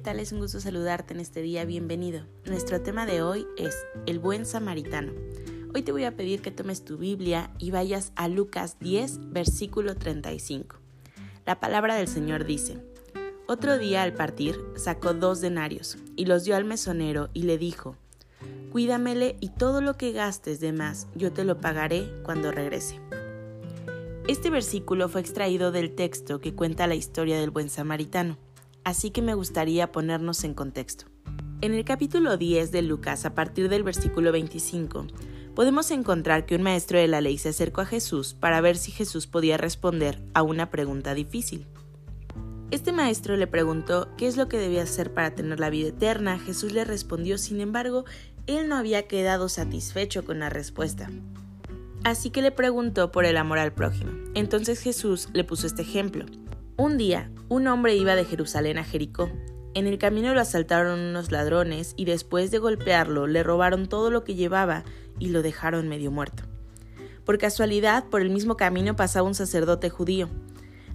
Tal? 0.00 0.18
Es 0.18 0.32
un 0.32 0.38
gusto 0.38 0.60
saludarte 0.60 1.12
en 1.12 1.20
este 1.20 1.42
día, 1.42 1.64
bienvenido. 1.66 2.22
Nuestro 2.46 2.80
tema 2.80 3.04
de 3.04 3.22
hoy 3.22 3.46
es 3.58 3.76
el 4.06 4.18
buen 4.18 4.46
samaritano. 4.46 5.12
Hoy 5.74 5.82
te 5.82 5.92
voy 5.92 6.04
a 6.04 6.16
pedir 6.16 6.40
que 6.40 6.50
tomes 6.50 6.84
tu 6.84 6.96
Biblia 6.96 7.50
y 7.58 7.70
vayas 7.70 8.12
a 8.16 8.26
Lucas 8.26 8.78
10, 8.80 9.30
versículo 9.30 9.96
35. 9.96 10.76
La 11.44 11.60
palabra 11.60 11.96
del 11.96 12.08
Señor 12.08 12.46
dice, 12.46 12.78
Otro 13.46 13.76
día 13.76 14.02
al 14.02 14.14
partir 14.14 14.58
sacó 14.74 15.12
dos 15.12 15.42
denarios 15.42 15.98
y 16.16 16.24
los 16.24 16.44
dio 16.44 16.56
al 16.56 16.64
mesonero 16.64 17.28
y 17.34 17.42
le 17.42 17.58
dijo, 17.58 17.96
Cuídamele 18.72 19.36
y 19.40 19.50
todo 19.50 19.82
lo 19.82 19.98
que 19.98 20.12
gastes 20.12 20.60
de 20.60 20.72
más 20.72 21.08
yo 21.14 21.30
te 21.30 21.44
lo 21.44 21.60
pagaré 21.60 22.10
cuando 22.22 22.52
regrese. 22.52 22.98
Este 24.28 24.48
versículo 24.48 25.10
fue 25.10 25.20
extraído 25.20 25.72
del 25.72 25.94
texto 25.94 26.40
que 26.40 26.54
cuenta 26.54 26.86
la 26.86 26.94
historia 26.94 27.38
del 27.38 27.50
buen 27.50 27.68
samaritano 27.68 28.38
así 28.84 29.10
que 29.10 29.22
me 29.22 29.34
gustaría 29.34 29.92
ponernos 29.92 30.44
en 30.44 30.54
contexto. 30.54 31.06
En 31.62 31.74
el 31.74 31.84
capítulo 31.84 32.36
10 32.36 32.72
de 32.72 32.82
Lucas, 32.82 33.24
a 33.24 33.34
partir 33.34 33.68
del 33.68 33.82
versículo 33.82 34.32
25, 34.32 35.06
podemos 35.54 35.90
encontrar 35.90 36.46
que 36.46 36.56
un 36.56 36.62
maestro 36.62 36.98
de 36.98 37.08
la 37.08 37.20
ley 37.20 37.36
se 37.36 37.50
acercó 37.50 37.82
a 37.82 37.86
Jesús 37.86 38.34
para 38.34 38.60
ver 38.60 38.76
si 38.76 38.92
Jesús 38.92 39.26
podía 39.26 39.58
responder 39.58 40.22
a 40.32 40.42
una 40.42 40.70
pregunta 40.70 41.14
difícil. 41.14 41.66
Este 42.70 42.92
maestro 42.92 43.36
le 43.36 43.46
preguntó 43.46 44.08
qué 44.16 44.26
es 44.26 44.36
lo 44.36 44.48
que 44.48 44.56
debía 44.56 44.84
hacer 44.84 45.12
para 45.12 45.34
tener 45.34 45.58
la 45.58 45.70
vida 45.70 45.88
eterna. 45.88 46.38
Jesús 46.38 46.72
le 46.72 46.84
respondió, 46.84 47.36
sin 47.36 47.60
embargo, 47.60 48.04
él 48.46 48.68
no 48.68 48.76
había 48.76 49.08
quedado 49.08 49.48
satisfecho 49.48 50.24
con 50.24 50.38
la 50.38 50.50
respuesta. 50.50 51.10
Así 52.04 52.30
que 52.30 52.42
le 52.42 52.52
preguntó 52.52 53.12
por 53.12 53.24
el 53.24 53.36
amor 53.36 53.58
al 53.58 53.72
prójimo. 53.72 54.12
Entonces 54.34 54.80
Jesús 54.80 55.28
le 55.32 55.44
puso 55.44 55.66
este 55.66 55.82
ejemplo. 55.82 56.24
Un 56.80 56.96
día, 56.96 57.30
un 57.50 57.66
hombre 57.66 57.94
iba 57.94 58.16
de 58.16 58.24
Jerusalén 58.24 58.78
a 58.78 58.84
Jericó. 58.84 59.30
En 59.74 59.86
el 59.86 59.98
camino 59.98 60.32
lo 60.32 60.40
asaltaron 60.40 60.98
unos 60.98 61.30
ladrones 61.30 61.92
y 61.98 62.06
después 62.06 62.50
de 62.50 62.56
golpearlo 62.56 63.26
le 63.26 63.42
robaron 63.42 63.86
todo 63.86 64.10
lo 64.10 64.24
que 64.24 64.34
llevaba 64.34 64.84
y 65.18 65.28
lo 65.28 65.42
dejaron 65.42 65.90
medio 65.90 66.10
muerto. 66.10 66.44
Por 67.26 67.36
casualidad, 67.36 68.04
por 68.06 68.22
el 68.22 68.30
mismo 68.30 68.56
camino 68.56 68.96
pasaba 68.96 69.28
un 69.28 69.34
sacerdote 69.34 69.90
judío. 69.90 70.30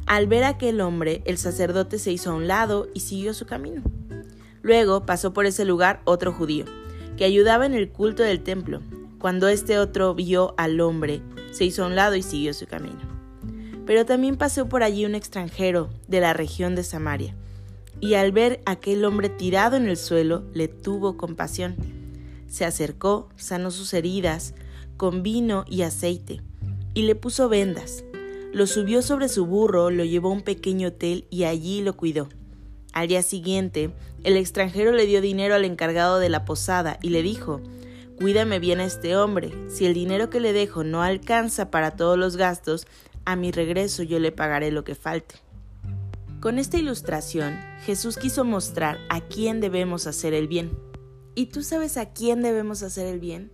Al 0.07 0.25
ver 0.25 0.45
a 0.45 0.49
aquel 0.49 0.81
hombre, 0.81 1.21
el 1.25 1.37
sacerdote 1.37 1.99
se 1.99 2.11
hizo 2.11 2.31
a 2.31 2.33
un 2.35 2.47
lado 2.47 2.87
y 2.95 3.01
siguió 3.01 3.35
su 3.35 3.45
camino. 3.45 3.83
Luego 4.63 5.05
pasó 5.05 5.33
por 5.33 5.45
ese 5.45 5.65
lugar 5.65 6.01
otro 6.05 6.33
judío, 6.33 6.65
que 7.15 7.25
ayudaba 7.25 7.63
en 7.67 7.75
el 7.75 7.91
culto 7.91 8.23
del 8.23 8.41
templo. 8.41 8.81
Cuando 9.19 9.49
este 9.49 9.77
otro 9.77 10.15
vio 10.15 10.55
al 10.57 10.81
hombre, 10.81 11.21
se 11.51 11.63
hizo 11.63 11.83
a 11.83 11.87
un 11.87 11.95
lado 11.95 12.15
y 12.15 12.23
siguió 12.23 12.55
su 12.55 12.65
camino. 12.65 13.04
Pero 13.85 14.05
también 14.05 14.37
pasó 14.37 14.67
por 14.67 14.83
allí 14.83 15.05
un 15.05 15.15
extranjero 15.15 15.89
de 16.07 16.19
la 16.19 16.33
región 16.33 16.75
de 16.75 16.83
Samaria, 16.83 17.35
y 17.99 18.15
al 18.15 18.31
ver 18.31 18.61
a 18.65 18.71
aquel 18.71 19.05
hombre 19.05 19.29
tirado 19.29 19.77
en 19.77 19.87
el 19.87 19.97
suelo, 19.97 20.43
le 20.53 20.67
tuvo 20.67 21.17
compasión. 21.17 21.75
Se 22.47 22.65
acercó, 22.65 23.29
sanó 23.35 23.71
sus 23.71 23.93
heridas, 23.93 24.53
con 24.97 25.23
vino 25.23 25.65
y 25.67 25.81
aceite, 25.81 26.41
y 26.93 27.03
le 27.03 27.15
puso 27.15 27.49
vendas. 27.49 28.03
Lo 28.53 28.67
subió 28.67 29.01
sobre 29.01 29.27
su 29.27 29.45
burro, 29.45 29.91
lo 29.91 30.05
llevó 30.05 30.29
a 30.29 30.33
un 30.33 30.41
pequeño 30.41 30.89
hotel 30.89 31.25
y 31.29 31.43
allí 31.43 31.81
lo 31.81 31.97
cuidó. 31.97 32.29
Al 32.93 33.09
día 33.09 33.21
siguiente, 33.21 33.91
el 34.23 34.37
extranjero 34.37 34.93
le 34.93 35.05
dio 35.05 35.19
dinero 35.19 35.55
al 35.55 35.65
encargado 35.65 36.19
de 36.19 36.29
la 36.29 36.45
posada 36.45 36.97
y 37.01 37.09
le 37.09 37.21
dijo, 37.21 37.61
Cuídame 38.17 38.59
bien 38.59 38.79
a 38.79 38.85
este 38.85 39.17
hombre, 39.17 39.51
si 39.67 39.85
el 39.85 39.93
dinero 39.93 40.29
que 40.29 40.39
le 40.39 40.53
dejo 40.53 40.85
no 40.85 41.03
alcanza 41.03 41.69
para 41.69 41.97
todos 41.97 42.17
los 42.17 42.37
gastos, 42.37 42.87
a 43.25 43.35
mi 43.35 43.51
regreso 43.51 44.03
yo 44.03 44.19
le 44.19 44.31
pagaré 44.31 44.71
lo 44.71 44.83
que 44.83 44.95
falte. 44.95 45.35
Con 46.39 46.59
esta 46.59 46.77
ilustración, 46.77 47.57
Jesús 47.85 48.17
quiso 48.17 48.45
mostrar 48.45 48.99
a 49.09 49.21
quién 49.21 49.61
debemos 49.61 50.05
hacer 50.05 50.33
el 50.33 50.47
bien. 50.47 50.77
¿Y 51.33 51.47
tú 51.47 51.63
sabes 51.63 51.97
a 51.97 52.13
quién 52.13 52.41
debemos 52.43 52.83
hacer 52.83 53.07
el 53.07 53.19
bien? 53.19 53.51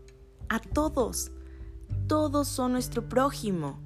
A 0.49 0.59
todos. 0.59 1.31
Todos 2.07 2.47
son 2.49 2.73
nuestro 2.73 3.07
prójimo. 3.07 3.79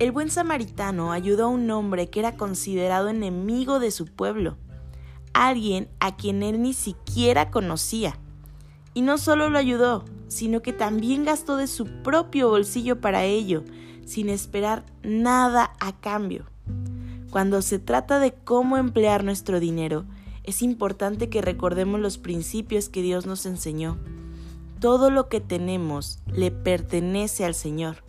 El 0.00 0.12
buen 0.12 0.30
samaritano 0.30 1.12
ayudó 1.12 1.44
a 1.44 1.48
un 1.48 1.70
hombre 1.70 2.10
que 2.10 2.20
era 2.20 2.36
considerado 2.36 3.08
enemigo 3.08 3.78
de 3.78 3.90
su 3.90 4.06
pueblo, 4.06 4.56
alguien 5.32 5.88
a 6.00 6.16
quien 6.16 6.42
él 6.42 6.60
ni 6.60 6.72
siquiera 6.72 7.50
conocía. 7.50 8.18
Y 8.94 9.02
no 9.02 9.18
solo 9.18 9.48
lo 9.48 9.58
ayudó, 9.58 10.04
sino 10.28 10.62
que 10.62 10.72
también 10.72 11.24
gastó 11.24 11.56
de 11.56 11.66
su 11.66 11.86
propio 12.02 12.48
bolsillo 12.48 13.00
para 13.00 13.24
ello, 13.24 13.62
sin 14.04 14.28
esperar 14.28 14.84
nada 15.02 15.72
a 15.80 15.92
cambio. 15.92 16.44
Cuando 17.30 17.62
se 17.62 17.78
trata 17.78 18.18
de 18.18 18.32
cómo 18.32 18.76
emplear 18.76 19.24
nuestro 19.24 19.60
dinero, 19.60 20.04
es 20.44 20.62
importante 20.62 21.28
que 21.28 21.42
recordemos 21.42 22.00
los 22.00 22.18
principios 22.18 22.88
que 22.88 23.02
Dios 23.02 23.26
nos 23.26 23.46
enseñó. 23.46 23.98
Todo 24.80 25.10
lo 25.10 25.28
que 25.28 25.40
tenemos 25.40 26.18
le 26.26 26.50
pertenece 26.50 27.44
al 27.44 27.54
Señor 27.54 28.02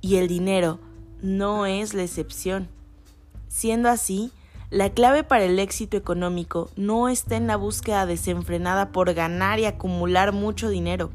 y 0.00 0.16
el 0.16 0.28
dinero 0.28 0.78
no 1.22 1.66
es 1.66 1.94
la 1.94 2.02
excepción. 2.02 2.68
Siendo 3.48 3.88
así, 3.88 4.32
la 4.70 4.90
clave 4.90 5.24
para 5.24 5.44
el 5.44 5.58
éxito 5.58 5.96
económico 5.96 6.70
no 6.76 7.08
está 7.08 7.36
en 7.36 7.46
la 7.46 7.56
búsqueda 7.56 8.04
desenfrenada 8.04 8.92
por 8.92 9.14
ganar 9.14 9.58
y 9.58 9.64
acumular 9.64 10.32
mucho 10.32 10.68
dinero, 10.68 11.10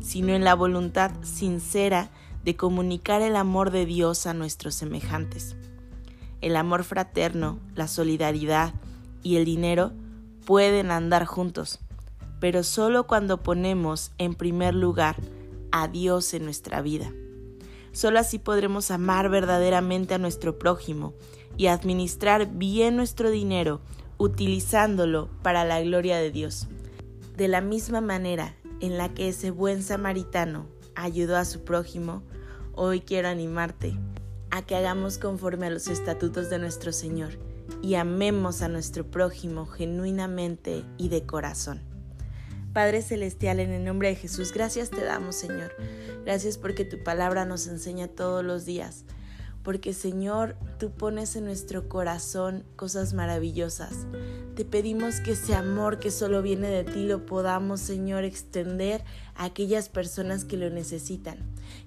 sino 0.00 0.34
en 0.34 0.44
la 0.44 0.54
voluntad 0.54 1.12
sincera 1.22 2.10
de 2.44 2.56
comunicar 2.56 3.22
el 3.22 3.36
amor 3.36 3.70
de 3.70 3.86
Dios 3.86 4.26
a 4.26 4.34
nuestros 4.34 4.74
semejantes. 4.74 5.56
El 6.40 6.56
amor 6.56 6.84
fraterno, 6.84 7.58
la 7.74 7.88
solidaridad 7.88 8.74
y 9.22 9.36
el 9.36 9.46
dinero 9.46 9.92
pueden 10.44 10.90
andar 10.90 11.24
juntos, 11.24 11.80
pero 12.40 12.62
solo 12.62 13.06
cuando 13.06 13.42
ponemos 13.42 14.12
en 14.18 14.34
primer 14.34 14.74
lugar 14.74 15.16
a 15.72 15.88
Dios 15.88 16.34
en 16.34 16.44
nuestra 16.44 16.82
vida. 16.82 17.10
Solo 17.92 18.18
así 18.18 18.38
podremos 18.38 18.90
amar 18.90 19.30
verdaderamente 19.30 20.14
a 20.14 20.18
nuestro 20.18 20.58
prójimo 20.58 21.14
y 21.56 21.68
administrar 21.68 22.46
bien 22.52 22.96
nuestro 22.96 23.30
dinero 23.30 23.80
utilizándolo 24.18 25.28
para 25.42 25.64
la 25.64 25.80
gloria 25.80 26.18
de 26.18 26.30
Dios. 26.30 26.68
De 27.36 27.48
la 27.48 27.60
misma 27.60 28.00
manera 28.00 28.54
en 28.80 28.98
la 28.98 29.14
que 29.14 29.28
ese 29.28 29.50
buen 29.50 29.82
samaritano 29.82 30.66
ayudó 30.94 31.36
a 31.36 31.44
su 31.44 31.64
prójimo, 31.64 32.22
hoy 32.74 33.00
quiero 33.00 33.28
animarte 33.28 33.96
a 34.50 34.62
que 34.62 34.76
hagamos 34.76 35.18
conforme 35.18 35.66
a 35.66 35.70
los 35.70 35.88
estatutos 35.88 36.50
de 36.50 36.58
nuestro 36.58 36.92
Señor 36.92 37.38
y 37.82 37.94
amemos 37.94 38.62
a 38.62 38.68
nuestro 38.68 39.10
prójimo 39.10 39.66
genuinamente 39.66 40.84
y 40.96 41.08
de 41.08 41.24
corazón. 41.24 41.80
Padre 42.72 43.02
Celestial, 43.02 43.60
en 43.60 43.70
el 43.70 43.84
nombre 43.84 44.08
de 44.08 44.16
Jesús, 44.16 44.52
gracias 44.52 44.90
te 44.90 45.04
damos, 45.04 45.36
Señor. 45.36 45.72
Gracias 46.24 46.58
porque 46.58 46.84
tu 46.84 47.02
palabra 47.02 47.44
nos 47.44 47.66
enseña 47.66 48.08
todos 48.08 48.44
los 48.44 48.64
días 48.64 49.04
porque 49.64 49.94
Señor, 49.94 50.56
tú 50.78 50.90
pones 50.90 51.34
en 51.36 51.46
nuestro 51.46 51.88
corazón 51.88 52.64
cosas 52.76 53.14
maravillosas. 53.14 54.06
Te 54.54 54.64
pedimos 54.64 55.18
que 55.20 55.32
ese 55.32 55.54
amor 55.54 55.98
que 55.98 56.10
solo 56.12 56.42
viene 56.42 56.68
de 56.68 56.84
ti 56.84 57.04
lo 57.04 57.26
podamos, 57.26 57.80
Señor, 57.80 58.22
extender 58.22 59.02
a 59.34 59.44
aquellas 59.44 59.88
personas 59.88 60.44
que 60.44 60.58
lo 60.58 60.70
necesitan. 60.70 61.38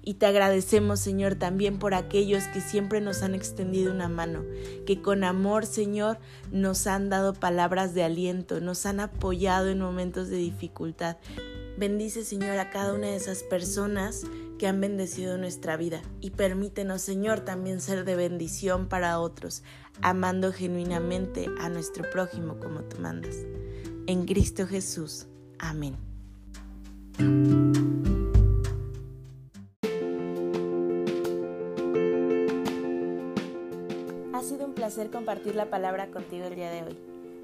Y 0.02 0.14
te 0.14 0.26
agradecemos, 0.26 1.00
Señor, 1.00 1.36
también 1.36 1.78
por 1.78 1.94
aquellos 1.94 2.44
que 2.48 2.60
siempre 2.60 3.00
nos 3.00 3.22
han 3.22 3.34
extendido 3.34 3.92
una 3.92 4.08
mano, 4.08 4.44
que 4.84 5.00
con 5.00 5.22
amor, 5.22 5.64
Señor, 5.64 6.18
nos 6.50 6.86
han 6.86 7.08
dado 7.08 7.32
palabras 7.32 7.94
de 7.94 8.02
aliento, 8.02 8.60
nos 8.60 8.84
han 8.86 9.00
apoyado 9.00 9.68
en 9.68 9.78
momentos 9.78 10.28
de 10.28 10.36
dificultad. 10.36 11.16
Bendice, 11.78 12.24
Señor, 12.24 12.58
a 12.58 12.70
cada 12.70 12.92
una 12.92 13.06
de 13.06 13.14
esas 13.14 13.44
personas 13.44 14.24
que 14.58 14.66
han 14.66 14.80
bendecido 14.80 15.38
nuestra 15.38 15.76
vida 15.76 16.02
y 16.20 16.30
permítenos, 16.30 17.02
Señor, 17.02 17.38
también 17.38 17.80
ser 17.80 18.04
de 18.04 18.16
bendición 18.16 18.88
para 18.88 19.20
otros, 19.20 19.62
amando 20.02 20.52
genuinamente 20.52 21.46
a 21.60 21.68
nuestro 21.68 22.10
prójimo 22.10 22.58
como 22.58 22.82
tú 22.82 23.00
mandas. 23.00 23.36
En 24.08 24.26
Cristo 24.26 24.66
Jesús. 24.66 25.28
Amén. 25.60 25.94
Ha 34.34 34.42
sido 34.42 34.66
un 34.66 34.74
placer 34.74 35.10
compartir 35.10 35.54
la 35.54 35.70
palabra 35.70 36.10
contigo 36.10 36.46
el 36.46 36.56
día 36.56 36.72
de 36.72 36.82
hoy. 36.82 37.17